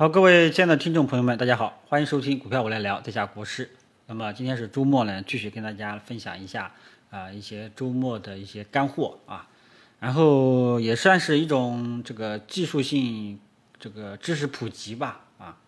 [0.00, 3.70] 好，各位亲爱的听众朋友们，大家好，欢迎收听股票我来聊，这下国师。
[4.06, 6.72] 那么今天是周末呢，继续跟大家分享一下
[7.10, 9.46] 啊一些周末的一些干货啊，
[9.98, 13.38] 然后也算是一种这个技术性
[13.78, 15.58] 这个知识普及吧啊。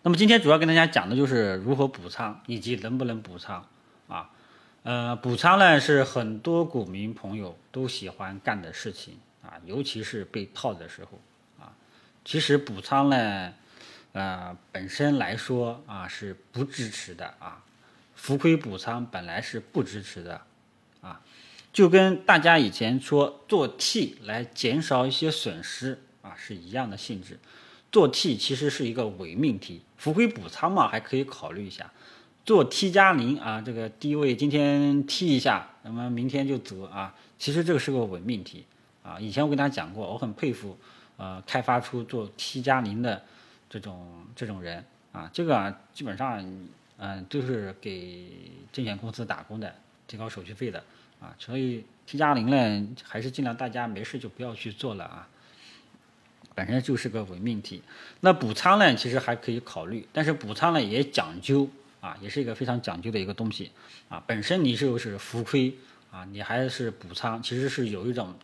[0.00, 3.68] 那么今天主要跟大家讲的就是如何补仓以及能不能补仓
[4.08, 4.30] 啊。
[4.82, 11.20] 呃，补仓呢是很多股民朋友都喜欢干的事情啊，尤其是被套的时候。
[12.26, 13.52] 其实补仓呢，
[14.10, 17.62] 呃，本身来说啊是不支持的啊，
[18.16, 20.42] 浮亏补仓本来是不支持的
[21.00, 21.20] 啊，
[21.72, 27.38] 就跟大家以前说做 T 来减少一些损失啊是一样的性质。
[27.92, 31.92] 做 T 其实是一个伪命题，浮亏补仓嘛还可以考虑一下。
[32.44, 38.64] 做 T 加零啊，这个低位今天 T 一下，那么明天就走啊，其实这个是个伪命题
[39.04, 39.16] 啊。
[39.20, 40.76] 以前我跟大家讲过，我很佩服。
[41.18, 43.22] 呃，开发出做 T 加零的
[43.70, 46.44] 这种这种人啊，这个基本上
[46.98, 48.30] 嗯都是给
[48.70, 49.74] 证券公司打工的，
[50.06, 50.84] 提高手续费的
[51.18, 55.26] 啊，所以 T 加零呢还是尽量大家没事就不要去做了啊，
[56.54, 57.82] 本身就是个伪命题。
[58.20, 61.66] 那补仓呢，其实还可以考虑，但是补仓呢也讲究
[62.02, 63.70] 啊，也是一个非常讲究的一个东西
[64.10, 64.22] 啊。
[64.26, 65.74] 本身你就是浮亏
[66.10, 68.34] 啊，你还是补仓，其实是有一种。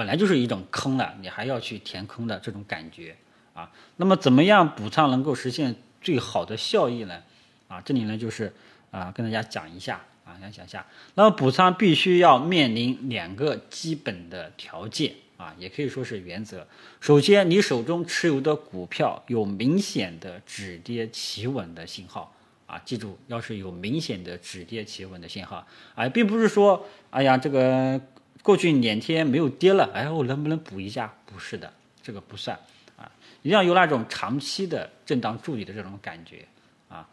[0.00, 3.14] 本来就是一种坑了，你还要去填坑的这种感觉
[3.52, 3.70] 啊。
[3.98, 7.22] 那么怎么样补仓能够实现最好的效益呢？
[7.68, 8.50] 啊，这里呢就是
[8.90, 10.86] 啊跟大家讲一下啊，想讲一下。
[11.16, 16.66] 那么补仓必须要面临两个基本的条件啊，也可以说是原则。
[16.98, 28.00] 首先，你手中持有的股票有明显的止跌企稳的信号啊，记住，要是有明显的止跌企稳的信号啊，并不是说哎呀这个。
[28.42, 31.14] 过去两天没有跌了，哎，我能不能补一下？
[31.26, 32.58] 不是的，这个不算
[32.96, 33.10] 啊，
[33.42, 36.44] 一定要有那种长期的震荡助理的这种感觉
[36.88, 37.08] 啊，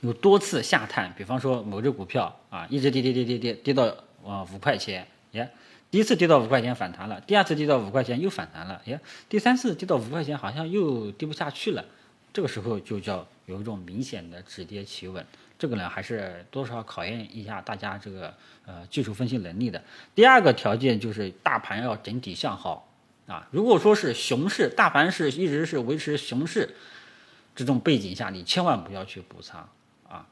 [0.00, 3.84] 有多次下探，比方说某只股票啊，一直跌跌跌跌跌跌到
[4.24, 5.48] 啊五块钱，耶，
[5.90, 8.98] 第一次跌到五块钱反弹了，第二次跌到五块钱又反弹了，耶，
[9.28, 11.84] 第三次跌到五块钱好像又跌不下去了，
[12.32, 15.24] 这个时候就叫有一种明显的止跌企稳。
[15.60, 18.34] 这个呢，还是多少考验一下大家这个
[18.64, 19.82] 呃技术分析能力的。
[20.14, 22.88] 第二个条件就是大盘要整体向好
[23.26, 23.46] 啊。
[23.50, 26.74] 如果说是熊市，大盘是一直是维持熊市
[27.54, 29.68] 这种背景下，你千万不要去补仓
[30.08, 30.26] 啊。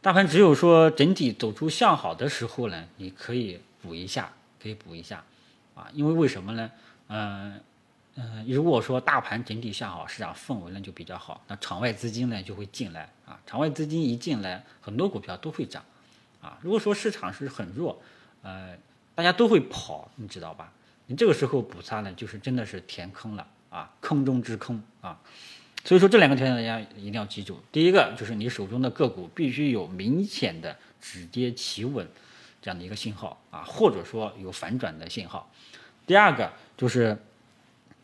[0.00, 4.32] 大盘只有说整体走出向好的时候呢，你可以补一下，
[4.62, 5.22] 可以补一下
[5.74, 5.88] 啊。
[5.92, 6.70] 因为为什么呢？
[7.08, 7.60] 嗯。
[8.20, 13.38] 嗯，如果说大盘整体向好，市场氛围呢就比较好，那场外资金呢就会进来啊。
[13.46, 15.84] 场外资金一进来，很多股票都会涨
[16.40, 16.58] 啊。
[16.60, 18.02] 如果说市场是很弱，
[18.42, 18.76] 呃，
[19.14, 20.72] 大家都会跑，你知道吧？
[21.06, 25.16] 你这个时候补仓呢，就是真的是填坑了啊，坑中之坑啊。
[25.84, 27.60] 所以说这两个条件大家一定要记住。
[27.70, 32.04] 第一个就是你手中的个股必须有明显的止跌企稳
[32.60, 35.48] 这样的一个信号啊，或者说有反转的信号。
[36.04, 37.16] 第二个就是。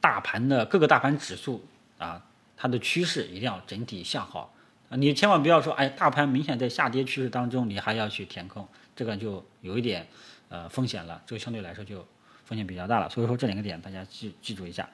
[0.04, 1.64] 大盘的各个大盘指数
[1.96, 2.22] 啊，
[2.58, 4.52] 它的趋势一定要整体向好
[4.90, 4.96] 啊！
[4.98, 10.06] 你千万不要说，哎，大盘明显在下跌趋势当中，你还要去填空，这个就有一点
[10.50, 12.06] 呃风险了，这个相对来说就
[12.44, 13.08] 风险比较大了。
[13.08, 14.86] 所以说这两个点大家记记住一下。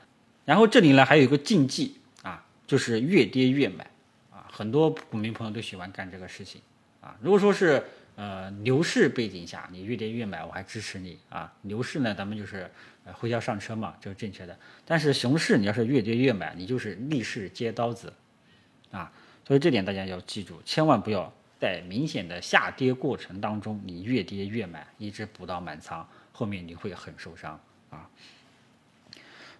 [0.44, 3.84] 然后这里呢还有一个禁忌啊，就是越跌越买
[4.30, 6.60] 啊，很多股民朋友都喜欢干这个事情
[7.00, 7.16] 啊。
[7.20, 7.84] 如果说是
[8.20, 11.50] 呃，牛市背景下，你越跌越买，我还支持你啊。
[11.62, 12.70] 牛市呢，咱们就是
[13.06, 14.54] 呃回调上车嘛，这是正确的。
[14.84, 18.12] 但是熊市，你要是越跌越买，你就是逆势接刀子
[18.90, 19.10] 啊。
[19.46, 28.06] 所以这点大家要记住，千万不要在明显的下跌过程当中，你越跌越买，一直补到满仓，后面你会很受伤啊。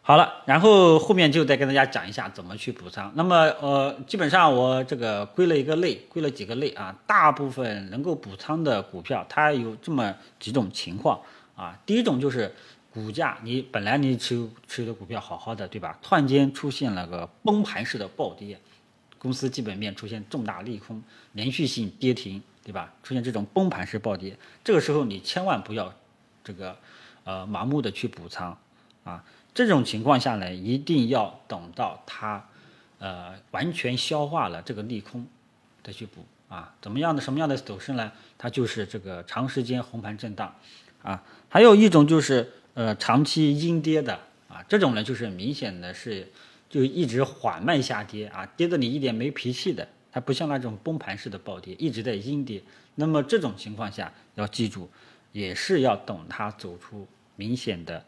[0.03, 3.13] 好了，然后后面就再跟大家讲一下怎么去补仓。
[3.15, 6.93] 那么，呃，基本上我这个归了一个类，归了几个类啊。
[7.07, 11.21] 大部分能够补仓的股票，它有这么几种情况
[11.55, 11.79] 啊。
[11.85, 12.53] 第一种就是
[12.93, 15.97] 股价，你本来你持有持有的股票好好的，对吧？
[16.03, 18.59] 突然间出现了个崩盘式的暴跌，
[19.19, 21.01] 公司基本面出现重大利空，
[21.35, 22.93] 连续性跌停，对吧？
[23.03, 25.93] 出现这种崩盘式暴跌，这个时候你千万不要
[26.43, 26.75] 这个
[27.23, 28.57] 呃盲目的去补仓
[29.05, 29.23] 啊。
[29.53, 32.49] 这种情况下呢，一定要等到它，
[32.99, 35.27] 呃，完全消化了这个利空，
[35.83, 36.75] 再去补啊。
[36.81, 38.13] 怎么样的什么样的走势呢？
[38.39, 40.55] 它就是这个长时间红盘震荡，
[41.03, 44.15] 啊，还有一种就是呃长期阴跌的
[44.49, 46.31] 啊，这种呢就是明显的是
[46.69, 52.63] 就一直缓慢下跌啊，跌的你一点没脾气的，它不像那种崩盘式的暴跌，一直在阴跌。
[52.95, 54.89] 那么这种情况下要记住，
[55.33, 58.05] 也是要等它走出明显的。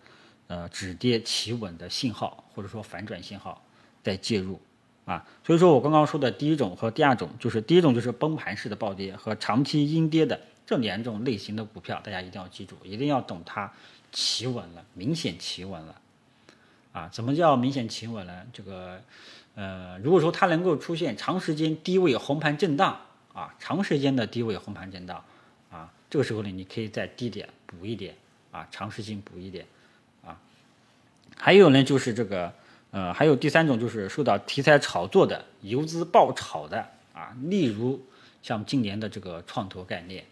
[0.53, 3.65] 呃，止跌企稳的信号，或者说反转信号，
[4.03, 4.61] 再介入
[5.07, 5.27] 啊。
[5.43, 13.73] 所以说我刚刚说的第一种和第二种，就是第一种就是崩盘式的暴跌和长期阴跌的这两种类型的股票，大家一定要记住，一定要等它
[14.13, 15.99] 企稳了，明显企稳了
[16.93, 17.09] 啊。
[17.09, 18.43] 怎么叫明显企稳呢？
[18.53, 19.01] 这个
[19.55, 23.01] 呃，如果说它能够出现长时间低位红盘震荡
[23.33, 25.25] 啊，长时间的低位红盘震荡
[25.71, 28.15] 啊，这个时候呢，你可以在低点补一点
[28.51, 29.65] 啊，长时间补一点。
[31.37, 32.53] 还有呢，就是这个，
[32.93, 38.01] 呃，还有第三种就是受到题材炒作的、游资爆炒的啊，例如
[38.43, 40.25] 像今年的这个创投概念，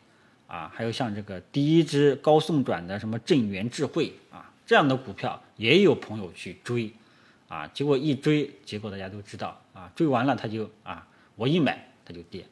[0.47, 6.93] 啊，还有像这个第一支高送转的什么正源智慧啊，这样的股票也有朋友去追，
[7.49, 12.45] 啊，结果一追，结果大家都知道啊，追完了他就啊，我一买它就跌，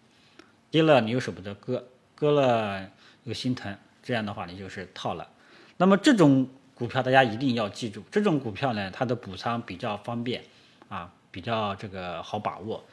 [0.70, 1.84] 跌了你又舍不得割，
[2.16, 2.88] 割了
[3.22, 5.28] 又心疼，这样的话你就是套了，
[5.76, 6.48] 那么这种。
[6.78, 10.44] 股票大家一定要记住，这种股票呢，它的补仓比较方便，
[10.88, 12.84] 啊，比较这个好把握。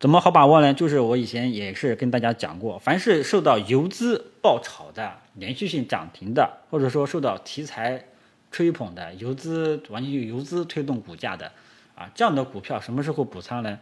[0.00, 0.74] 怎么好把握呢？
[0.74, 8.04] 就是我以前也是跟大家讲过，凡是受到游资爆炒的、连续性涨停的，或者说受到题材
[8.50, 11.52] 吹捧的、游资完全由游资推动股价的，
[11.94, 13.78] 啊，这样的股票什么时候补仓呢？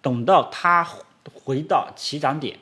[0.00, 0.88] 等到它
[1.34, 2.56] 回到起涨点。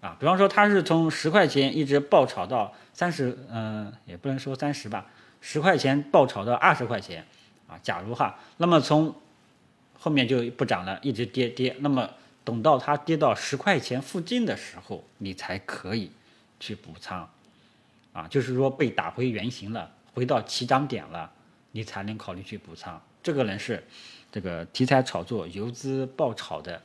[0.00, 5.06] 啊，比方说它是从十块钱一直爆炒到三十，嗯，也不能说三十吧，
[5.42, 7.26] 十块钱爆炒到二十块钱，
[7.68, 9.14] 啊，假如哈，那么从
[9.98, 12.08] 后面就不涨了，一直跌跌，那么
[12.44, 16.10] 等到它跌到十块钱附近的时候，你才可以
[16.58, 17.28] 去补仓，
[18.14, 21.30] 啊，就是说被打回原形了，回到起涨点了，
[21.72, 22.98] 你才能考虑去补仓。
[23.22, 23.84] 这个呢是
[24.32, 26.80] 这个题材炒作、游资爆炒的。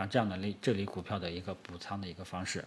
[0.00, 2.64] 像这样的类这类股票的一个补仓的一个方式，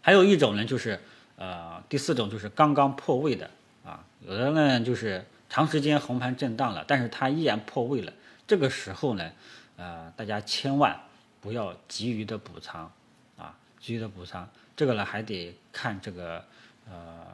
[0.00, 0.98] 还有一种呢，就是
[1.36, 3.50] 呃第四种就是刚刚破位的
[3.84, 8.10] 啊，有的呢就是长时间红盘震荡了，但是它依然破位了，
[8.46, 9.30] 这个时候呢，
[9.76, 10.98] 呃大家千万
[11.42, 12.90] 不要急于的补仓
[13.36, 16.42] 啊，急于的补仓，这个呢还得看这个
[16.88, 17.26] 呃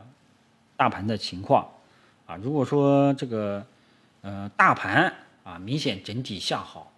[0.77, 1.71] 大盘的情况
[2.27, 3.65] 啊，如果说这个
[4.23, 6.91] 呃大盘啊明显整体向好。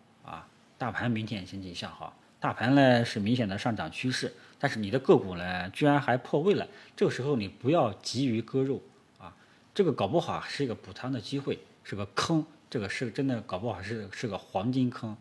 [0.79, 8.83] 大盘明显经济向好，大盘呢是明显的上涨趋势，但是你的个股呢居然还破位了，这个时候你不要急于割肉
[9.19, 9.35] 啊，
[9.75, 15.17] 这个搞不好是一个补仓的机会，是个坑，这个是真的搞不好是是个黄金坑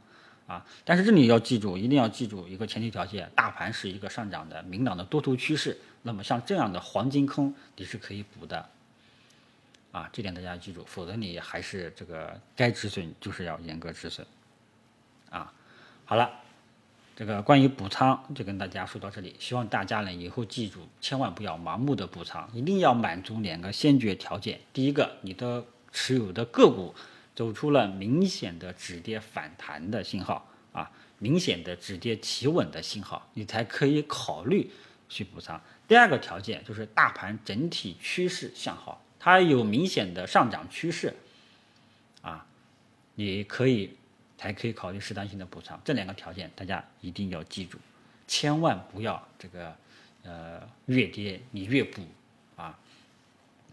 [0.46, 0.66] 啊！
[0.84, 8.69] 但是这里要记住，一定要记住一个前提条件，大盘是一个上涨的明朗的多头趋势，那么像这样的黄金坑你是可以补的
[9.92, 14.28] 啊，这点大家记住，否则你还是这个该止损就是要严格止损。
[15.30, 15.51] 啊，
[16.06, 16.30] 好了，
[17.16, 19.36] 这个关于补仓就跟大家说到这里。
[19.39, 26.94] 希望大家呢以后记住，千万不要盲目的补仓，一定要满足两个先决条件：第一个，你的持有的个股
[27.33, 34.69] 走出了明显的止跌反弹的信号啊，明显的止跌企稳的信号，你才可以考虑
[35.10, 35.60] 去补仓。
[35.88, 41.16] 第二个条件就是大盘整体趋势向好，它有明显的上涨趋势
[42.21, 42.45] 啊，
[43.16, 43.95] 你可以。
[44.38, 47.78] 才可以考虑适当性的补偿，这两个条件大家一定要记住，
[48.28, 49.76] 千万不要这个
[50.24, 52.02] 呃越跌你越补
[52.56, 52.78] 啊，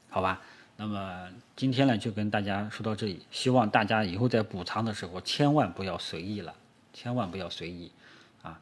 [0.08, 0.40] 好吧？
[0.76, 6.54] 那么今天呢就跟大家说到这里，希望大家以后在补仓的时候千万不要随意了，
[6.92, 7.92] 千万不要随意
[8.42, 8.60] 啊，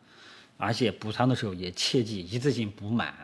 [0.58, 3.14] 而且补仓的时候也切记一次性补满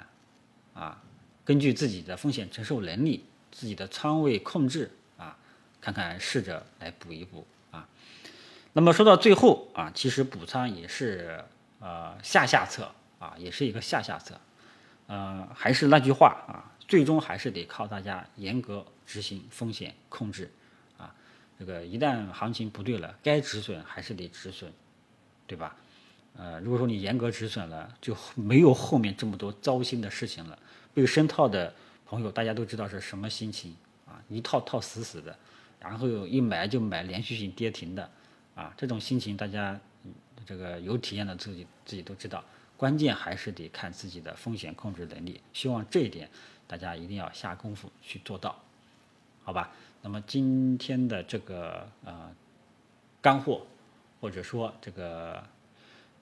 [0.73, 1.03] 啊，
[1.45, 5.37] 根据自己的风险承受能力、自己的仓位控制啊，
[5.81, 7.87] 看看试着来补一补啊。
[8.77, 11.43] 那么说到最后啊，其实补仓也是
[11.81, 14.39] 呃下下策啊，也是一个下下策，
[15.07, 20.53] 呃，还是那句话啊，最终还是得靠大家严格执行风险控制
[20.99, 21.11] 啊。
[21.59, 24.71] 这个一旦行情不对了，该止损还是得止损，
[25.47, 25.75] 对吧？
[26.37, 30.59] 呃，如果说你严格止损了，就没有后面这么多糟心的事情了。
[30.93, 31.73] 被深套的
[32.05, 34.21] 朋友，大家都知道是什么心情啊？
[34.29, 35.35] 一套套死死的，
[35.81, 38.11] 然后一买就买连续性跌停的。
[38.57, 39.79] 啊，这种心情大家
[40.45, 42.43] 这个有体验的自己自己都知道，
[42.77, 45.41] 关键还是得看自己的风险控制能力。
[45.53, 46.29] 希望这一点
[46.67, 48.59] 大家一定要下功夫去做到，
[49.45, 49.71] 好吧？
[50.03, 52.35] 那么今天的这个呃
[53.21, 53.67] 干货，
[54.21, 55.43] 或者说这个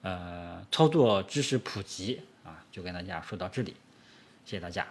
[0.01, 3.75] 呃操作知识普及啊，就跟大家说到这里，
[4.43, 4.85] 谢谢大家。